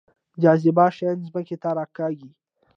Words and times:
جاذبه 0.41 0.85
شیان 0.95 1.17
ځمکې 1.27 1.55
ته 1.61 1.69
راکاږي 1.77 2.29